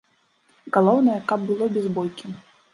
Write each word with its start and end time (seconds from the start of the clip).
Галоўнае, 0.77 1.19
каб 1.33 1.45
было 1.53 1.71
без 1.79 1.85
бойкі. 2.01 2.37